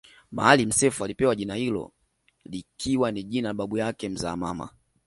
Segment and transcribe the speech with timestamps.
[0.31, 1.91] Maalim Self alipewa jina hilo
[2.45, 4.69] likiwa ni jina la babu yake mzaa mama